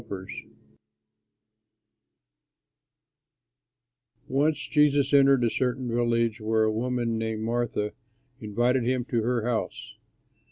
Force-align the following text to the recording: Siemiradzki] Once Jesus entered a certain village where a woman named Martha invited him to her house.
Siemiradzki] 0.01 0.49
Once 4.27 4.67
Jesus 4.67 5.13
entered 5.13 5.43
a 5.43 5.49
certain 5.51 5.87
village 5.87 6.41
where 6.41 6.63
a 6.63 6.71
woman 6.73 7.19
named 7.19 7.43
Martha 7.43 7.91
invited 8.39 8.83
him 8.83 9.05
to 9.05 9.21
her 9.21 9.45
house. 9.47 9.93